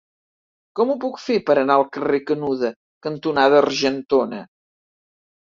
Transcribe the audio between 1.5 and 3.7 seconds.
anar al carrer Canuda cantonada